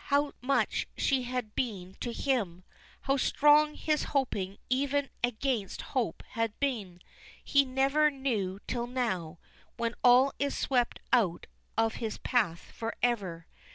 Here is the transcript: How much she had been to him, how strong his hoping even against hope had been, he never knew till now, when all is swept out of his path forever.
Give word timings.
How 0.05 0.33
much 0.41 0.87
she 0.97 1.25
had 1.29 1.53
been 1.53 1.95
to 1.99 2.11
him, 2.11 2.63
how 3.01 3.17
strong 3.17 3.75
his 3.75 4.05
hoping 4.17 4.57
even 4.67 5.11
against 5.23 5.83
hope 5.93 6.23
had 6.29 6.59
been, 6.59 7.03
he 7.43 7.63
never 7.65 8.09
knew 8.09 8.59
till 8.67 8.87
now, 8.87 9.37
when 9.77 9.93
all 10.03 10.33
is 10.39 10.57
swept 10.57 10.99
out 11.13 11.45
of 11.77 11.97
his 12.01 12.17
path 12.17 12.59
forever. 12.71 13.45